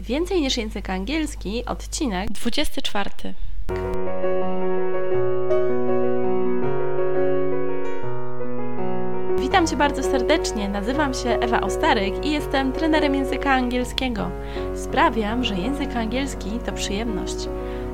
Więcej 0.00 0.40
niż 0.40 0.56
język 0.56 0.90
angielski, 0.90 1.64
odcinek 1.64 2.30
24. 2.30 3.10
Witam 9.38 9.66
Cię 9.66 9.76
bardzo 9.76 10.02
serdecznie. 10.02 10.68
Nazywam 10.68 11.14
się 11.14 11.28
Ewa 11.28 11.60
Ostaryk 11.60 12.24
i 12.24 12.30
jestem 12.30 12.72
trenerem 12.72 13.14
języka 13.14 13.52
angielskiego. 13.52 14.30
Sprawiam, 14.74 15.44
że 15.44 15.58
język 15.58 15.96
angielski 15.96 16.50
to 16.66 16.72
przyjemność. 16.72 17.36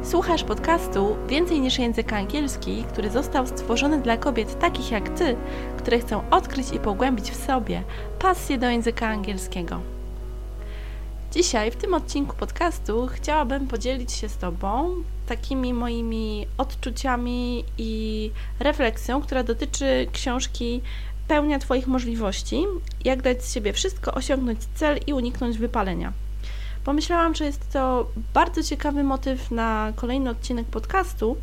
Słuchasz 0.02 0.44
podcastu 0.44 1.16
Więcej 1.28 1.60
niż 1.60 1.78
język 1.78 2.12
angielski, 2.12 2.84
który 2.92 3.10
został 3.10 3.46
stworzony 3.46 4.00
dla 4.00 4.16
kobiet 4.16 4.58
takich 4.58 4.90
jak 4.90 5.08
Ty, 5.08 5.36
które 5.78 5.98
chcą 5.98 6.30
odkryć 6.30 6.72
i 6.72 6.78
pogłębić 6.78 7.30
w 7.30 7.46
sobie 7.46 7.82
pasję 8.18 8.58
do 8.58 8.70
języka 8.70 9.08
angielskiego. 9.08 9.95
Dzisiaj 11.32 11.70
w 11.70 11.76
tym 11.76 11.94
odcinku 11.94 12.36
podcastu 12.36 13.06
chciałabym 13.06 13.66
podzielić 13.66 14.12
się 14.12 14.28
z 14.28 14.36
Tobą 14.36 14.94
takimi 15.26 15.74
moimi 15.74 16.46
odczuciami 16.58 17.64
i 17.78 18.30
refleksją, 18.60 19.22
która 19.22 19.42
dotyczy 19.42 20.06
książki 20.12 20.82
Pełnia 21.28 21.58
Twoich 21.58 21.86
możliwości, 21.86 22.64
jak 23.04 23.22
dać 23.22 23.44
z 23.44 23.54
siebie 23.54 23.72
wszystko, 23.72 24.14
osiągnąć 24.14 24.58
cel 24.74 25.00
i 25.06 25.12
uniknąć 25.12 25.58
wypalenia. 25.58 26.12
Pomyślałam, 26.84 27.34
że 27.34 27.44
jest 27.44 27.72
to 27.72 28.10
bardzo 28.34 28.62
ciekawy 28.62 29.04
motyw 29.04 29.50
na 29.50 29.92
kolejny 29.96 30.30
odcinek 30.30 30.66
podcastu, 30.66 31.36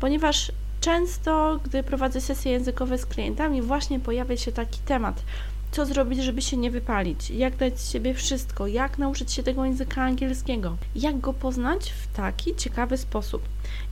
ponieważ 0.00 0.52
często, 0.80 1.60
gdy 1.64 1.82
prowadzę 1.82 2.20
sesje 2.20 2.52
językowe 2.52 2.98
z 2.98 3.06
klientami, 3.06 3.62
właśnie 3.62 4.00
pojawia 4.00 4.36
się 4.36 4.52
taki 4.52 4.80
temat 4.80 5.22
co 5.70 5.86
zrobić, 5.86 6.22
żeby 6.22 6.42
się 6.42 6.56
nie 6.56 6.70
wypalić, 6.70 7.30
jak 7.30 7.56
dać 7.56 7.80
z 7.80 7.92
siebie 7.92 8.14
wszystko, 8.14 8.66
jak 8.66 8.98
nauczyć 8.98 9.32
się 9.32 9.42
tego 9.42 9.64
języka 9.64 10.02
angielskiego, 10.02 10.76
jak 10.94 11.20
go 11.20 11.32
poznać 11.32 11.92
w 11.92 12.16
taki 12.16 12.56
ciekawy 12.56 12.96
sposób. 12.96 13.42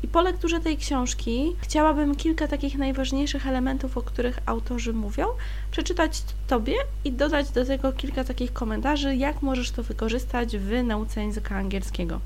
I 0.02 0.08
po 0.08 0.22
lekturze 0.22 0.60
tej 0.60 0.76
książki 0.76 1.56
chciałabym 1.60 2.14
kilka 2.14 2.48
takich 2.48 2.78
najważniejszych 2.78 3.46
elementów, 3.46 3.98
o 3.98 4.02
których 4.02 4.38
autorzy 4.46 4.92
mówią, 4.92 5.26
przeczytać 5.70 6.22
Tobie 6.46 6.74
i 7.04 7.12
dodać 7.12 7.50
do 7.50 7.64
tego 7.64 7.92
kilka 7.92 8.24
takich 8.24 8.52
komentarzy, 8.52 9.16
jak 9.16 9.42
możesz 9.42 9.70
to 9.70 9.82
wykorzystać 9.82 10.56
w 10.56 10.82
nauce 10.84 11.22
języka 11.22 11.56
angielskiego. 11.56 12.20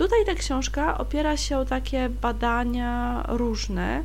Tutaj 0.00 0.24
ta 0.26 0.34
książka 0.34 0.98
opiera 0.98 1.36
się 1.36 1.58
o 1.58 1.64
takie 1.64 2.08
badania 2.08 3.24
różne, 3.28 4.02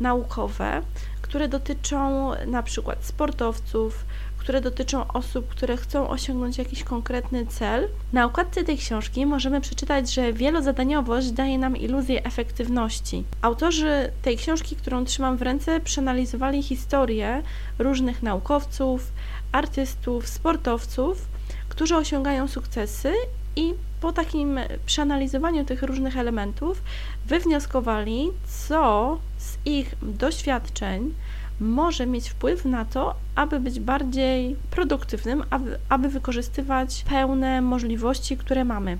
naukowe, 0.00 0.82
które 1.22 1.48
dotyczą 1.48 2.30
na 2.46 2.62
przykład 2.62 3.04
sportowców, 3.04 4.04
które 4.38 4.60
dotyczą 4.60 5.08
osób, 5.08 5.48
które 5.48 5.76
chcą 5.76 6.08
osiągnąć 6.08 6.58
jakiś 6.58 6.84
konkretny 6.84 7.46
cel. 7.46 7.88
Na 8.12 8.24
okładce 8.24 8.64
tej 8.64 8.78
książki 8.78 9.26
możemy 9.26 9.60
przeczytać, 9.60 10.14
że 10.14 10.32
wielozadaniowość 10.32 11.30
daje 11.30 11.58
nam 11.58 11.76
iluzję 11.76 12.24
efektywności. 12.24 13.24
Autorzy 13.42 14.12
tej 14.22 14.36
książki, 14.36 14.76
którą 14.76 15.04
trzymam 15.04 15.36
w 15.36 15.42
ręce, 15.42 15.80
przeanalizowali 15.80 16.62
historię 16.62 17.42
różnych 17.78 18.22
naukowców, 18.22 19.12
artystów, 19.52 20.28
sportowców, 20.28 21.26
którzy 21.68 21.96
osiągają 21.96 22.48
sukcesy 22.48 23.12
i 23.58 23.74
po 24.00 24.12
takim 24.12 24.60
przeanalizowaniu 24.86 25.64
tych 25.64 25.82
różnych 25.82 26.16
elementów 26.16 26.82
wywnioskowali, 27.26 28.28
co 28.68 29.18
z 29.38 29.58
ich 29.64 29.94
doświadczeń 30.02 31.14
może 31.60 32.06
mieć 32.06 32.28
wpływ 32.28 32.64
na 32.64 32.84
to, 32.84 33.14
aby 33.34 33.60
być 33.60 33.80
bardziej 33.80 34.56
produktywnym, 34.70 35.44
aby, 35.50 35.78
aby 35.88 36.08
wykorzystywać 36.08 37.04
pełne 37.08 37.60
możliwości, 37.60 38.36
które 38.36 38.64
mamy. 38.64 38.98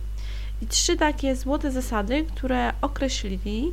I 0.63 0.67
trzy 0.67 0.97
takie 0.97 1.37
złote 1.37 1.73
zasady, 1.73 2.25
które 2.35 2.73
określili, 2.81 3.73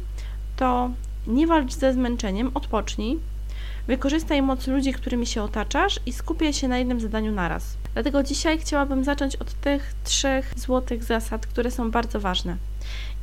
to 0.55 0.89
nie 1.27 1.47
walcz 1.47 1.73
ze 1.73 1.93
zmęczeniem, 1.93 2.51
odpocznij, 2.53 3.19
wykorzystaj 3.87 4.41
moc 4.41 4.67
ludzi, 4.67 4.93
którymi 4.93 5.25
się 5.25 5.43
otaczasz 5.43 5.99
i 6.05 6.13
skupiaj 6.13 6.53
się 6.53 6.67
na 6.67 6.77
jednym 6.77 6.99
zadaniu 6.99 7.31
naraz. 7.31 7.77
Dlatego 7.93 8.23
dzisiaj 8.23 8.57
chciałabym 8.57 9.03
zacząć 9.03 9.35
od 9.35 9.53
tych 9.53 9.93
trzech 10.03 10.53
złotych 10.57 11.03
zasad, 11.03 11.47
które 11.47 11.71
są 11.71 11.91
bardzo 11.91 12.19
ważne. 12.19 12.57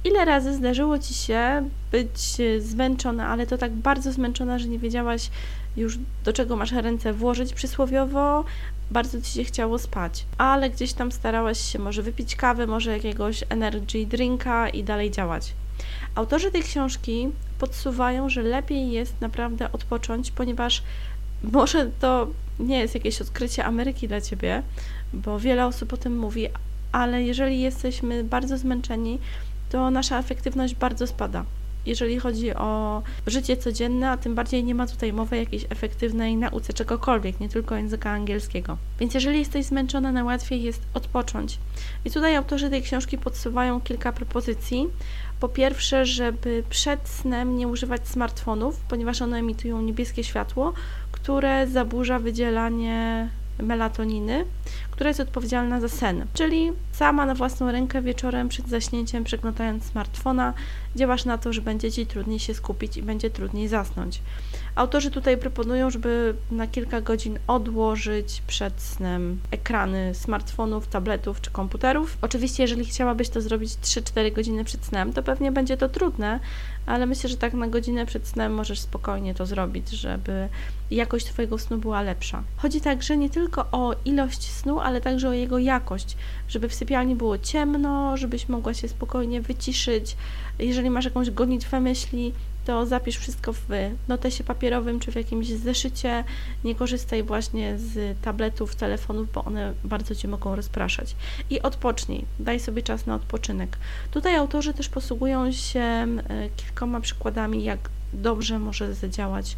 Ile 0.05 0.25
razy 0.25 0.55
zdarzyło 0.55 0.99
Ci 0.99 1.15
się 1.15 1.69
być 1.93 2.37
zmęczona, 2.59 3.29
ale 3.29 3.47
to 3.47 3.59
tak 3.59 3.73
bardzo 3.73 4.13
zmęczona, 4.13 4.59
że 4.59 4.69
nie 4.69 4.79
wiedziałaś 4.79 5.31
już 5.77 5.99
do 6.25 6.33
czego 6.33 6.57
masz 6.57 6.73
ręce 6.73 7.13
włożyć 7.13 7.55
przysłowiowo, 7.55 8.45
bardzo 8.91 9.23
Ci 9.23 9.33
się 9.33 9.45
chciało 9.45 9.79
spać, 9.79 10.27
ale 10.39 10.71
gdzieś 10.71 10.93
tam 10.93 11.13
starałaś 11.13 11.61
się 11.73 11.79
może 11.79 12.03
wypić 12.03 12.37
kawę, 12.37 12.67
może 12.67 12.93
jakiegoś 12.93 13.45
energy 13.49 14.07
drinka 14.07 14.69
i 14.69 14.85
dalej 14.85 15.11
działać. 15.11 15.55
Autorzy 16.15 16.51
tej 16.51 16.63
książki 16.63 17.29
podsuwają, 17.63 18.29
że 18.29 18.43
lepiej 18.43 18.91
jest 18.91 19.21
naprawdę 19.21 19.73
odpocząć, 19.73 20.31
ponieważ 20.31 20.83
może 21.43 21.91
to 22.01 22.27
nie 22.59 22.79
jest 22.79 22.95
jakieś 22.95 23.21
odkrycie 23.21 23.65
Ameryki 23.65 24.09
dla 24.09 24.21
Ciebie, 24.21 24.63
bo 25.13 25.41
wiele 25.41 25.67
osób 25.67 25.93
o 25.93 25.97
tym 25.97 26.19
mówi, 26.19 26.49
ale 26.93 27.23
jeżeli 27.23 27.61
jesteśmy 27.61 28.25
bardzo 28.25 28.59
zmęczeni, 28.59 29.19
to 29.71 29.91
nasza 29.91 30.19
efektywność 30.19 30.75
bardzo 30.75 31.07
spada. 31.07 31.45
Jeżeli 31.87 32.19
chodzi 32.19 32.55
o 32.55 33.03
życie 33.27 33.57
codzienne, 33.57 34.11
a 34.11 34.17
tym 34.17 34.35
bardziej 34.35 34.65
nie 34.65 34.75
ma 34.75 34.87
tutaj 34.87 35.13
mowy 35.13 35.37
o 35.37 35.39
jakiejś 35.39 35.65
efektywnej 35.71 36.37
nauce 36.37 36.73
czegokolwiek, 36.73 37.41
nie 37.41 37.49
tylko 37.49 37.77
języka 37.77 38.11
angielskiego. 38.11 38.77
Więc 39.01 39.15
jeżeli 39.15 39.39
jesteś 39.39 39.67
zmęczona, 39.67 40.13
najłatwiej 40.13 40.63
jest 40.63 40.83
odpocząć. 40.95 41.59
I 42.05 42.11
tutaj 42.11 42.37
autorzy 42.37 42.71
tej 42.71 42.83
książki 42.83 43.19
podsuwają 43.19 43.81
kilka 43.81 44.13
propozycji. 44.13 44.89
Po 45.41 45.49
pierwsze, 45.49 46.07
żeby 46.07 46.63
przed 46.71 47.09
snem 47.09 47.57
nie 47.57 47.69
używać 47.69 48.09
smartfonów, 48.09 48.81
ponieważ 48.89 49.23
one 49.23 49.39
emitują 49.39 49.83
niebieskie 49.83 50.25
światło, 50.25 50.73
które 51.13 51.67
zaburza 51.67 52.19
wydzielanie 52.19 53.29
melatoniny, 53.59 54.45
która 54.91 55.09
jest 55.09 55.21
odpowiedzialna 55.21 55.81
za 55.81 55.89
sen. 55.89 56.27
Czyli 56.35 56.73
sama 56.93 57.27
na 57.27 57.35
własną 57.35 57.73
rękę 57.73 58.03
wieczorem 58.03 58.49
przed 58.49 58.69
zaśnięciem, 58.69 59.25
przeglądając 59.25 59.85
smartfona, 59.85 60.55
działasz 60.97 61.25
na 61.25 61.39
to, 61.39 61.53
że 61.53 61.63
będzie 61.63 61.93
Ci 61.93 62.07
trudniej 62.07 62.39
się 62.39 62.55
skupić 62.55 62.97
i 62.97 63.03
będzie 63.03 63.31
trudniej 63.31 63.69
zasnąć. 63.69 64.23
Autorzy 64.75 65.11
tutaj 65.11 65.39
proponują, 65.39 65.91
żeby 65.91 66.35
na 66.51 66.67
kilka 66.67 67.01
godzin 67.01 67.39
odłożyć 67.47 68.43
przed 68.47 68.81
snem 68.81 69.41
ekrany 69.51 70.15
smartfonów, 70.15 70.87
tabletów 70.87 71.41
czy 71.41 71.51
komputerów. 71.51 72.19
Oczywiście, 72.23 72.63
jeżeli 72.63 72.85
chciałabyś 72.85 73.29
to 73.29 73.41
zrobić 73.41 73.71
3-4 73.73 74.33
godziny 74.33 74.65
przed 74.65 74.85
snem, 74.85 75.13
to 75.13 75.23
pewnie 75.23 75.53
będzie 75.53 75.77
to 75.77 75.89
trudne, 75.89 76.41
ale 76.87 77.07
myślę, 77.07 77.31
że 77.31 77.37
tak 77.37 77.55
na 77.55 77.69
godzinę 77.69 78.07
przed 78.07 78.29
snem 78.29 78.55
możesz 78.55 78.81
spokojnie 78.81 79.35
to 79.35 79.47
zrobić, 79.47 79.91
żeby 79.91 80.49
jakość 80.91 81.27
Twojego 81.27 81.59
snu 81.59 81.79
była 81.79 82.03
lepsza. 82.03 82.43
Chodzi 82.57 82.81
także 82.81 83.17
nie 83.17 83.31
tylko 83.31 83.67
o 83.73 83.95
ilość 84.05 84.51
snu, 84.51 84.81
ale 84.81 85.01
także 85.01 85.29
o 85.29 85.33
jego 85.33 85.59
jakość, 85.59 86.17
żeby 86.49 86.69
w 86.69 86.75
sypialni 86.75 87.17
było 87.17 87.39
ciemno, 87.39 88.17
żebyś 88.17 88.49
mogła 88.49 88.75
się 88.75 88.89
spokojnie 88.89 89.41
wyciszyć. 89.41 90.17
Jeżeli 90.59 90.91
masz 90.91 91.05
jakąś 91.05 91.31
gonitwę 91.31 91.81
myśli, 91.81 92.33
to 92.65 92.87
zapisz 92.87 93.17
wszystko 93.17 93.53
w 93.53 93.69
notesie 94.09 94.45
papierowym 94.45 95.01
czy 95.01 95.13
w 95.13 95.15
jakimś 95.15 95.49
zeszycie. 95.49 96.25
Nie 96.65 96.75
korzystaj 96.75 97.23
właśnie 97.23 97.79
z 97.79 98.19
tabletów, 98.23 98.77
telefonów, 98.77 99.33
bo 99.33 99.45
one 99.45 99.73
bardzo 99.85 100.15
Cię 100.15 100.29
mogą 100.29 100.57
rozpraszać. 100.57 101.17
I 101.51 101.63
odpocznij, 101.63 102.25
daj 102.39 102.61
sobie 102.61 102.83
czas 102.83 103.07
na 103.07 103.15
odpoczynek. 103.15 103.79
Tutaj 104.11 104.37
autorzy 104.37 104.75
też 104.75 104.89
posługują 104.89 105.53
się 105.53 105.81
e, 105.81 106.19
kilkoma 106.57 107.01
przykładami, 107.01 107.65
jak 107.65 107.91
dobrze 108.13 108.59
może 108.59 108.95
zadziałać 108.95 109.57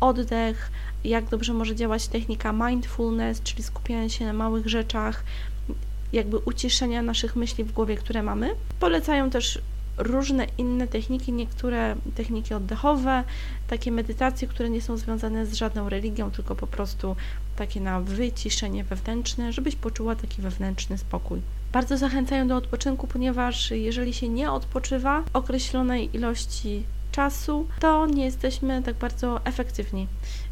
oddech, 0.00 0.70
jak 1.04 1.28
dobrze 1.28 1.52
może 1.52 1.76
działać 1.76 2.08
technika 2.08 2.52
mindfulness, 2.52 3.42
czyli 3.42 3.62
skupianie 3.62 4.10
się 4.10 4.24
na 4.24 4.32
małych 4.32 4.68
rzeczach, 4.68 5.24
jakby 6.12 6.38
uciszenia 6.38 7.02
naszych 7.02 7.36
myśli 7.36 7.64
w 7.64 7.72
głowie, 7.72 7.96
które 7.96 8.22
mamy. 8.22 8.54
Polecają 8.80 9.30
też 9.30 9.58
różne 9.96 10.46
inne 10.58 10.88
techniki, 10.88 11.32
niektóre 11.32 11.96
techniki 12.14 12.54
oddechowe, 12.54 13.24
takie 13.68 13.92
medytacje, 13.92 14.48
które 14.48 14.70
nie 14.70 14.82
są 14.82 14.96
związane 14.96 15.46
z 15.46 15.54
żadną 15.54 15.88
religią, 15.88 16.30
tylko 16.30 16.54
po 16.54 16.66
prostu 16.66 17.16
takie 17.56 17.80
na 17.80 18.00
wyciszenie 18.00 18.84
wewnętrzne, 18.84 19.52
żebyś 19.52 19.76
poczuła 19.76 20.16
taki 20.16 20.42
wewnętrzny 20.42 20.98
spokój. 20.98 21.40
Bardzo 21.72 21.98
zachęcają 21.98 22.48
do 22.48 22.56
odpoczynku, 22.56 23.06
ponieważ 23.06 23.70
jeżeli 23.70 24.14
się 24.14 24.28
nie 24.28 24.50
odpoczywa 24.52 25.22
określonej 25.32 26.16
ilości 26.16 26.82
czasu, 27.12 27.66
to 27.80 28.06
nie 28.06 28.24
jesteśmy 28.24 28.82
tak 28.82 28.94
bardzo 28.94 29.44
efektywni. 29.44 30.06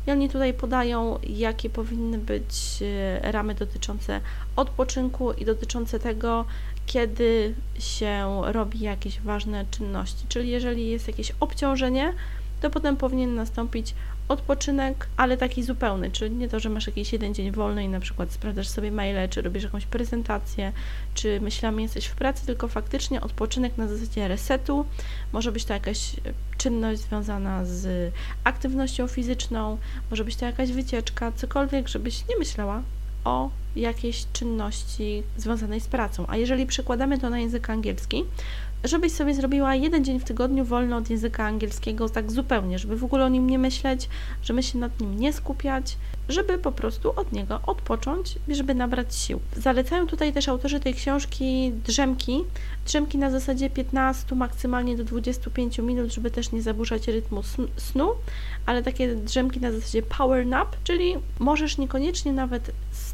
I 0.07 0.11
oni 0.11 0.29
tutaj 0.29 0.55
podają, 0.55 1.19
jakie 1.29 1.71
powinny 1.71 2.19
być 2.19 2.83
e, 2.83 3.33
ramy 3.33 3.55
dotyczące 3.55 4.21
odpoczynku 4.57 5.33
i 5.33 5.45
dotyczące 5.45 5.99
tego, 5.99 6.45
kiedy 6.87 7.55
się 7.79 8.43
robi 8.45 8.81
jakieś 8.81 9.21
ważne 9.21 9.65
czynności. 9.71 10.27
Czyli 10.29 10.51
jeżeli 10.51 10.89
jest 10.89 11.09
jakieś 11.09 11.33
obciążenie, 11.41 12.13
to 12.61 12.71
potem 12.71 12.97
powinien 12.97 13.35
nastąpić 13.35 13.95
odpoczynek, 14.29 15.07
ale 15.17 15.37
taki 15.37 15.63
zupełny, 15.63 16.11
czyli 16.11 16.37
nie 16.37 16.49
to, 16.49 16.61
że 16.61 16.69
masz 16.69 16.87
jakiś 16.87 17.13
jeden 17.13 17.35
dzień 17.35 17.51
wolny 17.51 17.85
i 17.85 17.89
na 17.89 18.01
przykład 18.01 18.33
sprawdzasz 18.33 18.69
sobie 18.69 18.93
maile, 18.93 19.29
czy 19.29 19.43
robisz 19.43 19.63
jakąś 19.63 19.87
prezentację, 19.87 20.73
czy 21.15 21.41
myślami 21.41 21.83
jesteś 21.83 22.07
w 22.07 22.15
pracy, 22.15 22.47
tylko 22.47 22.69
faktycznie 22.69 23.21
odpoczynek 23.21 23.79
na 23.79 23.89
zasadzie 23.89 24.29
resetu. 24.29 24.87
Może 25.33 25.53
być 25.53 25.65
to 25.65 25.75
jakaś 25.75 26.17
czynność 26.57 27.01
związana 27.01 27.65
z 27.65 28.13
aktywnością 28.45 29.09
fizyczną, 29.09 29.79
może 30.11 30.25
być 30.25 30.37
to 30.37 30.47
jakaś 30.47 30.73
wycieczka, 30.73 31.33
cokolwiek, 31.33 31.89
żebyś 31.89 32.29
nie 32.29 32.37
myślała 32.37 32.83
o 33.25 33.51
jakiejś 33.77 34.27
czynności 34.33 35.23
związanej 35.37 35.81
z 35.81 35.87
pracą. 35.87 36.25
A 36.29 36.37
jeżeli 36.37 36.67
przekładamy 36.67 37.19
to 37.19 37.31
na 37.31 37.41
język 37.41 37.71
angielski, 37.71 38.25
żebyś 38.85 39.13
sobie 39.13 39.35
zrobiła 39.35 39.75
jeden 39.75 40.05
dzień 40.05 40.21
w 40.21 40.25
tygodniu 40.25 40.65
wolny 40.65 40.97
od 40.97 41.11
języka 41.11 41.45
angielskiego, 41.45 42.09
tak 42.09 42.33
zupełnie, 42.33 42.79
żeby 42.79 42.97
w 42.97 43.05
ogóle 43.05 43.25
o 43.25 43.29
nim 43.29 43.51
nie 43.51 43.59
myśleć, 43.59 44.09
żeby 44.43 44.63
się 44.63 44.79
nad 44.79 45.01
nim 45.01 45.21
nie 45.21 45.33
skupiać, 45.33 45.97
żeby 46.29 46.59
po 46.59 46.73
prostu 46.73 47.21
od 47.21 47.33
niego 47.33 47.61
odpocząć 47.67 48.39
i 48.49 48.55
żeby 48.55 48.75
nabrać 48.75 49.15
sił. 49.15 49.41
Zalecają 49.57 50.07
tutaj 50.07 50.33
też 50.33 50.49
autorzy 50.49 50.81
tej 50.81 50.95
książki 50.95 51.73
drzemki, 51.85 52.45
drzemki 52.87 53.19
na 53.19 53.31
zasadzie 53.31 53.71
15, 53.71 54.35
maksymalnie 54.35 54.97
do 54.97 55.05
25 55.05 55.79
minut, 55.79 56.13
żeby 56.13 56.31
też 56.31 56.53
nie 56.53 56.63
zaburzać 56.63 57.09
rytmu 57.09 57.43
snu, 57.77 58.11
ale 58.67 58.83
takie 58.83 59.15
drzemki 59.15 59.61
na 59.61 59.73
zasadzie 59.73 60.03
power 60.03 60.47
nap, 60.47 60.77
czyli 60.85 61.15
możesz 61.39 61.79
niekoniecznie 61.79 62.33
nawet 62.33 62.71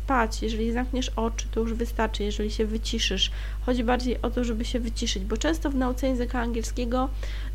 spać, 0.08 0.42
jeżeli 0.42 0.72
zamkniesz 0.72 1.08
oczy, 1.16 1.46
to 1.50 1.60
już 1.60 1.74
wystarczy, 1.74 2.22
jeżeli 2.24 2.50
się 2.50 2.66
wyciszysz. 2.66 3.30
Chodzi 3.66 3.84
bardziej 3.84 4.22
o 4.22 4.30
to, 4.30 4.44
żeby 4.44 4.64
się 4.64 4.80
wyciszyć, 4.80 5.24
bo 5.24 5.36
często 5.36 5.70
w 5.70 5.74
nauce 5.74 6.06
języka 6.06 6.40
angielskiego 6.40 7.08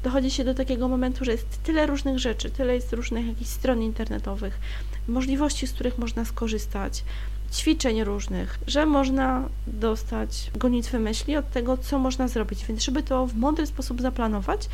dochodzi 0.03 0.31
się 0.31 0.43
do 0.43 0.53
takiego 0.53 0.87
momentu, 0.87 1.25
że 1.25 1.31
jest 1.31 1.63
tyle 1.63 1.85
różnych 1.87 2.19
rzeczy, 2.19 2.49
tyle 2.49 2.75
jest 2.75 2.93
różnych 2.93 3.27
jakichś 3.27 3.49
stron 3.49 3.81
internetowych, 3.81 4.59
możliwości, 5.07 5.67
z 5.67 5.73
których 5.73 5.97
można 5.97 6.25
skorzystać, 6.25 7.03
ćwiczeń 7.53 8.03
różnych, 8.03 8.59
że 8.67 8.85
można 8.85 9.49
dostać 9.67 10.51
gonitwy 10.55 10.99
myśli 10.99 11.37
od 11.37 11.51
tego, 11.51 11.77
co 11.77 11.99
można 11.99 12.27
zrobić. 12.27 12.65
Więc, 12.65 12.83
żeby 12.83 13.03
to 13.03 13.27
w 13.27 13.35
mądry 13.35 13.67
sposób 13.67 14.01
zaplanować, 14.01 14.69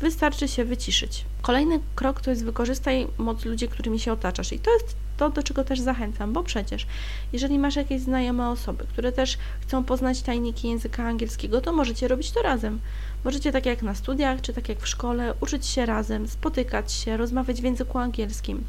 wystarczy 0.00 0.48
się 0.48 0.64
wyciszyć. 0.64 1.24
Kolejny 1.42 1.80
krok 1.94 2.20
to 2.20 2.30
jest 2.30 2.44
wykorzystaj 2.44 3.06
moc 3.18 3.44
ludzi, 3.44 3.68
którymi 3.68 4.00
się 4.00 4.12
otaczasz. 4.12 4.52
I 4.52 4.58
to 4.58 4.70
jest 4.72 4.96
to, 5.22 5.30
do 5.30 5.42
czego 5.42 5.64
też 5.64 5.80
zachęcam, 5.80 6.32
bo 6.32 6.42
przecież 6.42 6.86
jeżeli 7.32 7.58
masz 7.58 7.76
jakieś 7.76 8.00
znajome 8.02 8.48
osoby, 8.48 8.84
które 8.88 9.12
też 9.12 9.38
chcą 9.60 9.84
poznać 9.84 10.22
tajniki 10.22 10.68
języka 10.68 11.04
angielskiego, 11.04 11.60
to 11.60 11.72
możecie 11.72 12.08
robić 12.08 12.30
to 12.30 12.42
razem. 12.42 12.80
Możecie 13.24 13.52
tak 13.52 13.66
jak 13.66 13.82
na 13.82 13.94
studiach, 13.94 14.40
czy 14.40 14.52
tak 14.52 14.68
jak 14.68 14.80
w 14.80 14.88
szkole, 14.88 15.34
uczyć 15.40 15.66
się 15.66 15.86
razem, 15.86 16.28
spotykać 16.28 16.92
się, 16.92 17.16
rozmawiać 17.16 17.60
w 17.60 17.64
języku 17.64 17.98
angielskim, 17.98 18.64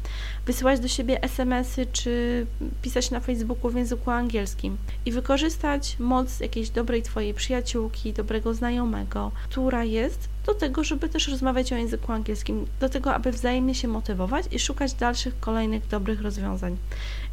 wysyłać 0.46 0.80
do 0.80 0.88
siebie 0.88 1.22
SMS-y, 1.22 1.86
czy 1.86 2.46
pisać 2.82 3.10
na 3.10 3.20
Facebooku 3.20 3.70
w 3.70 3.74
języku 3.74 4.10
angielskim 4.10 4.76
i 5.06 5.12
wykorzystać 5.12 5.96
moc 5.98 6.40
jakiejś 6.40 6.70
dobrej 6.70 7.02
Twojej 7.02 7.34
przyjaciółki, 7.34 8.12
dobrego 8.12 8.54
znajomego, 8.54 9.30
która 9.44 9.84
jest 9.84 10.28
do 10.46 10.54
tego, 10.54 10.84
żeby 10.84 11.08
też 11.08 11.28
rozmawiać 11.28 11.72
o 11.72 11.76
języku 11.76 12.12
angielskim, 12.12 12.66
do 12.80 12.88
tego, 12.88 13.14
aby 13.14 13.32
wzajemnie 13.32 13.74
się 13.74 13.88
motywować 13.88 14.44
i 14.50 14.58
szukać 14.58 14.94
dalszych, 14.94 15.40
kolejnych 15.40 15.86
dobrych 15.86 16.22
rozwiązań. 16.22 16.76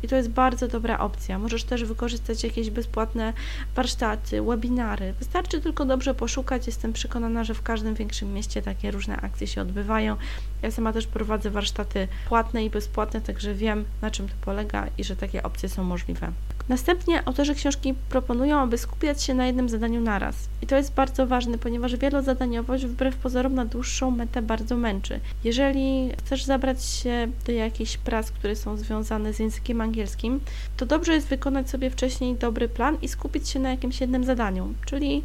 I 0.03 0.07
to 0.07 0.15
jest 0.15 0.29
bardzo 0.29 0.67
dobra 0.67 0.99
opcja. 0.99 1.39
Możesz 1.39 1.63
też 1.63 1.83
wykorzystać 1.83 2.43
jakieś 2.43 2.69
bezpłatne 2.69 3.33
warsztaty, 3.75 4.41
webinary. 4.41 5.13
Wystarczy 5.19 5.61
tylko 5.61 5.85
dobrze 5.85 6.13
poszukać. 6.13 6.67
Jestem 6.67 6.93
przekonana, 6.93 7.10
że 7.41 7.53
w 7.53 7.61
każdym 7.61 7.95
większym 7.95 8.33
mieście 8.33 8.61
takie 8.61 8.91
różne 8.91 9.17
akcje 9.17 9.47
się 9.47 9.61
odbywają. 9.61 10.15
Ja 10.61 10.71
sama 10.71 10.93
też 10.93 11.07
prowadzę 11.07 11.49
warsztaty 11.49 12.07
płatne 12.27 12.65
i 12.65 12.69
bezpłatne, 12.69 13.21
także 13.21 13.53
wiem, 13.53 13.85
na 14.01 14.11
czym 14.11 14.27
to 14.27 14.33
polega 14.41 14.87
i 14.97 15.03
że 15.03 15.15
takie 15.15 15.43
opcje 15.43 15.69
są 15.69 15.83
możliwe. 15.83 16.31
Następnie 16.69 17.27
autorzy 17.27 17.55
książki 17.55 17.93
proponują, 18.09 18.59
aby 18.59 18.77
skupiać 18.77 19.23
się 19.23 19.33
na 19.33 19.47
jednym 19.47 19.69
zadaniu 19.69 20.01
naraz. 20.01 20.35
I 20.61 20.67
to 20.67 20.75
jest 20.75 20.93
bardzo 20.93 21.27
ważne, 21.27 21.57
ponieważ 21.57 21.95
wielozadaniowość 21.95 22.85
wbrew 22.85 23.15
pozorom 23.15 23.55
na 23.55 23.65
dłuższą 23.65 24.11
metę 24.11 24.41
bardzo 24.41 24.77
męczy. 24.77 25.19
Jeżeli 25.43 26.11
chcesz 26.19 26.43
zabrać 26.43 26.83
się 26.83 27.27
do 27.45 27.51
jakichś 27.51 27.97
prac, 27.97 28.31
które 28.31 28.55
są 28.55 28.77
związane 28.77 29.33
z 29.33 29.39
językiem 29.39 29.81
angielskim, 29.81 30.39
to 30.77 30.85
dobrze 30.85 31.13
jest 31.13 31.27
wykonać 31.27 31.69
sobie 31.69 31.89
wcześniej 31.89 32.35
dobry 32.35 32.69
plan 32.69 32.97
i 33.01 33.07
skupić 33.07 33.49
się 33.49 33.59
na 33.59 33.69
jakimś 33.69 34.01
jednym 34.01 34.23
zadaniu, 34.23 34.73
czyli 34.85 35.23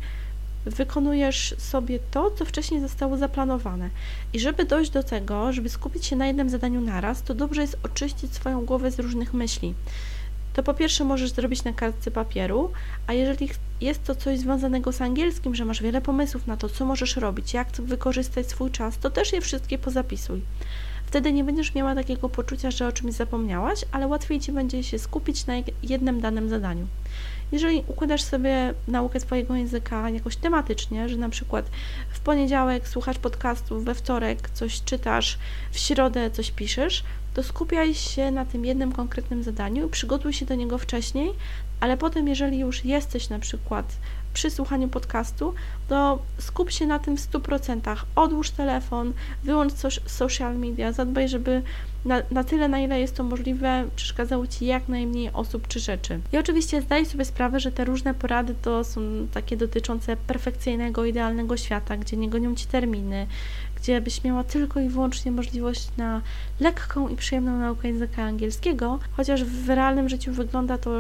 wykonujesz 0.66 1.54
sobie 1.58 1.98
to, 2.10 2.30
co 2.30 2.44
wcześniej 2.44 2.80
zostało 2.80 3.16
zaplanowane. 3.16 3.90
I 4.32 4.40
żeby 4.40 4.64
dojść 4.64 4.90
do 4.90 5.02
tego, 5.02 5.52
żeby 5.52 5.68
skupić 5.68 6.06
się 6.06 6.16
na 6.16 6.26
jednym 6.26 6.50
zadaniu 6.50 6.80
naraz, 6.80 7.22
to 7.22 7.34
dobrze 7.34 7.60
jest 7.60 7.78
oczyścić 7.82 8.34
swoją 8.34 8.64
głowę 8.64 8.90
z 8.90 8.98
różnych 8.98 9.34
myśli 9.34 9.74
to 10.56 10.62
po 10.62 10.74
pierwsze 10.74 11.04
możesz 11.04 11.30
zrobić 11.30 11.64
na 11.64 11.72
kartce 11.72 12.10
papieru, 12.10 12.70
a 13.06 13.12
jeżeli 13.12 13.50
jest 13.80 14.04
to 14.04 14.14
coś 14.14 14.38
związanego 14.38 14.92
z 14.92 15.00
angielskim, 15.00 15.54
że 15.54 15.64
masz 15.64 15.82
wiele 15.82 16.00
pomysłów 16.00 16.46
na 16.46 16.56
to, 16.56 16.68
co 16.68 16.84
możesz 16.84 17.16
robić, 17.16 17.54
jak 17.54 17.68
wykorzystać 17.72 18.46
swój 18.46 18.70
czas, 18.70 18.98
to 18.98 19.10
też 19.10 19.32
je 19.32 19.40
wszystkie 19.40 19.78
pozapisuj. 19.78 20.42
Wtedy 21.16 21.32
nie 21.32 21.44
będziesz 21.44 21.74
miała 21.74 21.94
takiego 21.94 22.28
poczucia, 22.28 22.70
że 22.70 22.88
o 22.88 22.92
czymś 22.92 23.14
zapomniałaś, 23.14 23.84
ale 23.92 24.06
łatwiej 24.06 24.40
Ci 24.40 24.52
będzie 24.52 24.82
się 24.82 24.98
skupić 24.98 25.46
na 25.46 25.54
jednym 25.82 26.20
danym 26.20 26.48
zadaniu. 26.48 26.86
Jeżeli 27.52 27.84
układasz 27.88 28.22
sobie 28.22 28.74
naukę 28.88 29.20
swojego 29.20 29.54
języka 29.54 30.10
jakoś 30.10 30.36
tematycznie, 30.36 31.08
że 31.08 31.16
na 31.16 31.28
przykład 31.28 31.70
w 32.10 32.20
poniedziałek 32.20 32.88
słuchasz 32.88 33.18
podcastu, 33.18 33.80
we 33.80 33.94
wtorek 33.94 34.50
coś 34.50 34.82
czytasz, 34.82 35.38
w 35.70 35.78
środę 35.78 36.30
coś 36.30 36.50
piszesz, 36.50 37.04
to 37.34 37.42
skupiaj 37.42 37.94
się 37.94 38.30
na 38.30 38.44
tym 38.44 38.64
jednym 38.64 38.92
konkretnym 38.92 39.42
zadaniu, 39.42 39.88
przygotuj 39.88 40.32
się 40.32 40.46
do 40.46 40.54
niego 40.54 40.78
wcześniej, 40.78 41.30
ale 41.80 41.96
potem, 41.96 42.28
jeżeli 42.28 42.58
już 42.58 42.84
jesteś 42.84 43.28
na 43.28 43.38
przykład 43.38 43.96
przy 44.36 44.50
słuchaniu 44.50 44.88
podcastu, 44.88 45.54
to 45.88 46.18
skup 46.38 46.70
się 46.70 46.86
na 46.86 46.98
tym 46.98 47.16
w 47.16 47.20
100%. 47.20 47.96
Odłóż 48.16 48.50
telefon, 48.50 49.12
wyłącz 49.44 49.72
social 50.06 50.58
media, 50.58 50.92
zadbaj, 50.92 51.28
żeby 51.28 51.62
na, 52.04 52.22
na 52.30 52.44
tyle, 52.44 52.68
na 52.68 52.78
ile 52.78 53.00
jest 53.00 53.16
to 53.16 53.24
możliwe, 53.24 53.84
przeszkadzało 53.96 54.46
Ci 54.46 54.66
jak 54.66 54.88
najmniej 54.88 55.30
osób 55.32 55.68
czy 55.68 55.80
rzeczy. 55.80 56.20
I 56.32 56.38
oczywiście 56.38 56.82
zdaj 56.82 57.06
sobie 57.06 57.24
sprawę, 57.24 57.60
że 57.60 57.72
te 57.72 57.84
różne 57.84 58.14
porady 58.14 58.54
to 58.62 58.84
są 58.84 59.00
takie 59.32 59.56
dotyczące 59.56 60.16
perfekcyjnego, 60.16 61.04
idealnego 61.04 61.56
świata, 61.56 61.96
gdzie 61.96 62.16
nie 62.16 62.30
gonią 62.30 62.54
Ci 62.54 62.66
terminy, 62.66 63.26
gdzie 63.76 64.00
byś 64.00 64.24
miała 64.24 64.44
tylko 64.44 64.80
i 64.80 64.88
wyłącznie 64.88 65.32
możliwość 65.32 65.88
na 65.96 66.20
lekką 66.60 67.08
i 67.08 67.16
przyjemną 67.16 67.58
naukę 67.58 67.88
języka 67.88 68.22
angielskiego, 68.22 68.98
chociaż 69.12 69.44
w 69.44 69.68
realnym 69.68 70.08
życiu 70.08 70.32
wygląda 70.32 70.78
to 70.78 70.90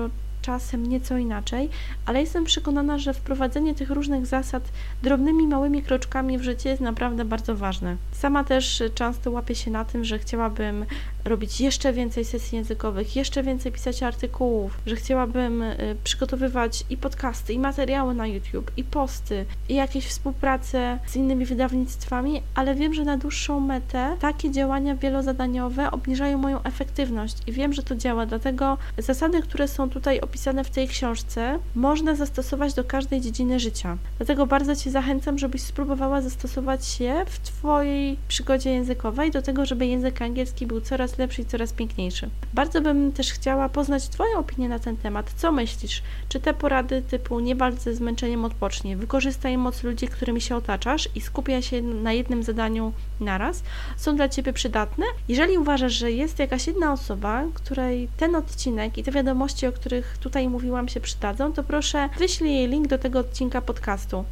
czasem 0.46 0.86
nieco 0.86 1.16
inaczej, 1.16 1.68
ale 2.06 2.20
jestem 2.20 2.44
przekonana, 2.44 2.98
że 2.98 3.14
wprowadzenie 3.14 3.74
tych 3.74 3.90
różnych 3.90 4.26
zasad 4.26 4.62
drobnymi, 5.02 5.46
małymi 5.46 5.82
kroczkami 5.82 6.38
w 6.38 6.42
życie 6.42 6.70
jest 6.70 6.82
naprawdę 6.82 7.24
bardzo 7.24 7.56
ważne. 7.56 7.96
Sama 8.12 8.44
też 8.44 8.82
często 8.94 9.30
łapię 9.30 9.54
się 9.54 9.70
na 9.70 9.84
tym, 9.84 10.04
że 10.04 10.18
chciałabym 10.18 10.86
robić 11.26 11.60
jeszcze 11.60 11.92
więcej 11.92 12.24
sesji 12.24 12.56
językowych, 12.56 13.16
jeszcze 13.16 13.42
więcej 13.42 13.72
pisać 13.72 14.02
artykułów, 14.02 14.78
że 14.86 14.96
chciałabym 14.96 15.62
y, 15.62 15.96
przygotowywać 16.04 16.84
i 16.90 16.96
podcasty, 16.96 17.52
i 17.52 17.58
materiały 17.58 18.14
na 18.14 18.26
YouTube, 18.26 18.70
i 18.76 18.84
posty, 18.84 19.46
i 19.68 19.74
jakieś 19.74 20.06
współpracę 20.06 20.98
z 21.06 21.16
innymi 21.16 21.44
wydawnictwami, 21.44 22.42
ale 22.54 22.74
wiem, 22.74 22.94
że 22.94 23.04
na 23.04 23.16
dłuższą 23.16 23.60
metę 23.60 24.16
takie 24.20 24.50
działania 24.50 24.96
wielozadaniowe 24.96 25.90
obniżają 25.90 26.38
moją 26.38 26.62
efektywność 26.62 27.36
i 27.46 27.52
wiem, 27.52 27.72
że 27.72 27.82
to 27.82 27.94
działa, 27.94 28.26
dlatego 28.26 28.78
zasady, 28.98 29.42
które 29.42 29.68
są 29.68 29.90
tutaj 29.90 30.20
opisane 30.20 30.64
w 30.64 30.70
tej 30.70 30.88
książce, 30.88 31.58
można 31.74 32.14
zastosować 32.14 32.74
do 32.74 32.84
każdej 32.84 33.20
dziedziny 33.20 33.60
życia. 33.60 33.96
Dlatego 34.18 34.46
bardzo 34.46 34.76
Cię 34.76 34.90
zachęcam, 34.90 35.38
żebyś 35.38 35.62
spróbowała 35.62 36.20
zastosować 36.20 37.00
je 37.00 37.24
w 37.26 37.38
Twojej 37.38 38.16
przygodzie 38.28 38.70
językowej 38.70 39.30
do 39.30 39.42
tego, 39.42 39.66
żeby 39.66 39.86
język 39.86 40.22
angielski 40.22 40.66
był 40.66 40.80
coraz 40.80 41.15
lepszy 41.18 41.42
i 41.42 41.44
coraz 41.44 41.72
piękniejszy. 41.72 42.30
Bardzo 42.54 42.80
bym 42.80 43.12
też 43.12 43.32
chciała 43.32 43.68
poznać 43.68 44.08
Twoją 44.08 44.38
opinię 44.38 44.68
na 44.68 44.78
ten 44.78 44.96
temat. 44.96 45.32
Co 45.36 45.52
myślisz? 45.52 46.02
Czy 46.28 46.40
te 46.40 46.54
porady 46.54 47.02
typu 47.02 47.40
nie 47.40 47.54
walcz 47.54 47.80
ze 47.80 47.94
zmęczeniem, 47.94 48.44
odpocznij, 48.44 48.96
wykorzystaj 48.96 49.58
moc 49.58 49.82
ludzi, 49.82 50.08
którymi 50.08 50.40
się 50.40 50.56
otaczasz 50.56 51.08
i 51.14 51.20
skupia 51.20 51.62
się 51.62 51.82
na 51.82 52.12
jednym 52.12 52.42
zadaniu 52.42 52.92
naraz, 53.20 53.62
są 53.96 54.16
dla 54.16 54.28
Ciebie 54.28 54.52
przydatne? 54.52 55.06
Jeżeli 55.28 55.58
uważasz, 55.58 55.92
że 55.92 56.12
jest 56.12 56.38
jakaś 56.38 56.66
jedna 56.66 56.92
osoba, 56.92 57.44
której 57.54 58.08
ten 58.16 58.34
odcinek 58.34 58.98
i 58.98 59.02
te 59.02 59.12
wiadomości, 59.12 59.66
o 59.66 59.72
których 59.72 60.18
tutaj 60.18 60.48
mówiłam, 60.48 60.88
się 60.88 61.00
przydadzą, 61.00 61.52
to 61.52 61.62
proszę 61.62 62.08
wyślij 62.18 62.54
jej 62.54 62.68
link 62.68 62.86
do 62.86 62.98
tego 62.98 63.18
odcinka 63.18 63.60
podcastu. 63.60 64.24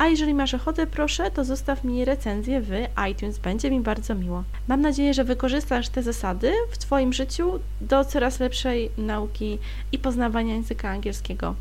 A 0.00 0.06
jeżeli 0.06 0.34
masz 0.34 0.54
ochotę, 0.54 0.86
proszę, 0.86 1.30
to 1.30 1.44
zostaw 1.44 1.84
mi 1.84 2.04
recenzję 2.04 2.60
w 2.60 2.70
iTunes, 3.10 3.38
będzie 3.38 3.70
mi 3.70 3.80
bardzo 3.80 4.14
miło. 4.14 4.44
Mam 4.68 4.80
nadzieję, 4.80 5.14
że 5.14 5.24
wykorzystasz 5.24 5.88
te 5.88 6.02
zasady 6.02 6.52
w 6.70 6.78
Twoim 6.78 7.12
życiu 7.12 7.60
do 7.80 8.04
coraz 8.04 8.40
lepszej 8.40 8.90
nauki 8.98 9.58
i 9.92 9.98
poznawania 9.98 10.54
języka 10.54 10.90
angielskiego. 10.90 11.54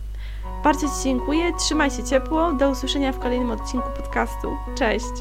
Bardzo 0.63 0.88
Ci 0.88 1.03
dziękuję, 1.03 1.51
trzymaj 1.60 1.91
się 1.91 2.03
ciepło, 2.03 2.53
do 2.53 2.69
usłyszenia 2.69 3.12
w 3.12 3.19
kolejnym 3.19 3.51
odcinku 3.51 3.89
podcastu. 3.98 4.58
Cześć! 4.77 5.13